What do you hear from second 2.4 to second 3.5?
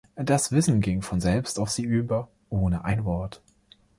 ohne ein Wort.